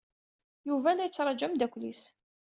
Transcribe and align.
Yuba 0.67 0.89
la 0.95 1.05
yettṛaju 1.05 1.43
ameddakel-is. 1.45 2.01